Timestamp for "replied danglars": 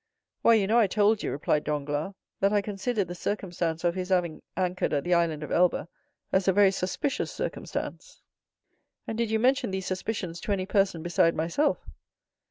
1.29-2.15